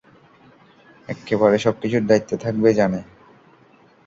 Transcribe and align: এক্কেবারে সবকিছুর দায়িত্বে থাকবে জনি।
এক্কেবারে 1.09 1.57
সবকিছুর 1.57 2.03
দায়িত্বে 2.09 2.35
থাকবে 2.37 2.69
জনি। 2.73 3.01